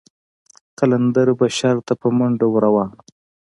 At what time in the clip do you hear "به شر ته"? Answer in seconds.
1.39-1.93